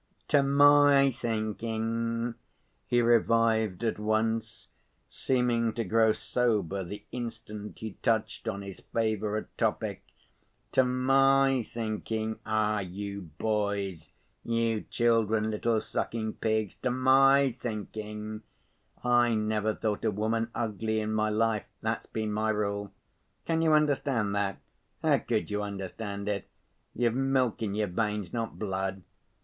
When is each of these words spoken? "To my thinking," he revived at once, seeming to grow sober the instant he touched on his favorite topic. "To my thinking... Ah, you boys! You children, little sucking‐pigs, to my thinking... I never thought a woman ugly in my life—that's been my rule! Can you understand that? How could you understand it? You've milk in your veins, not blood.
"To 0.29 0.41
my 0.41 1.11
thinking," 1.11 2.33
he 2.87 3.03
revived 3.03 3.83
at 3.83 3.99
once, 3.99 4.67
seeming 5.11 5.73
to 5.73 5.83
grow 5.83 6.11
sober 6.11 6.83
the 6.83 7.05
instant 7.11 7.77
he 7.77 7.91
touched 8.01 8.47
on 8.47 8.63
his 8.63 8.79
favorite 8.79 9.55
topic. 9.59 10.03
"To 10.71 10.83
my 10.83 11.61
thinking... 11.61 12.39
Ah, 12.47 12.79
you 12.79 13.29
boys! 13.37 14.11
You 14.43 14.81
children, 14.89 15.51
little 15.51 15.77
sucking‐pigs, 15.77 16.81
to 16.81 16.89
my 16.89 17.55
thinking... 17.59 18.41
I 19.03 19.35
never 19.35 19.75
thought 19.75 20.03
a 20.03 20.09
woman 20.09 20.49
ugly 20.55 20.99
in 20.99 21.13
my 21.13 21.29
life—that's 21.29 22.07
been 22.07 22.33
my 22.33 22.49
rule! 22.49 22.91
Can 23.45 23.61
you 23.61 23.73
understand 23.73 24.33
that? 24.33 24.57
How 25.03 25.19
could 25.19 25.51
you 25.51 25.61
understand 25.61 26.27
it? 26.27 26.47
You've 26.95 27.13
milk 27.13 27.61
in 27.61 27.75
your 27.75 27.85
veins, 27.89 28.33
not 28.33 28.57
blood. 28.57 29.03